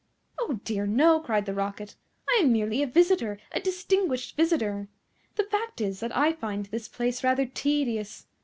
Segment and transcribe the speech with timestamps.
[0.39, 0.59] "Oh!
[0.63, 1.95] dear no," cried the Rocket.
[2.27, 4.87] "I am merely a visitor, a distinguished visitor.
[5.35, 8.25] The fact is that I find this place rather tedious.